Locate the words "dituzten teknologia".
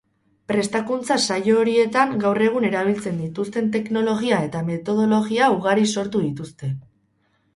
3.25-4.41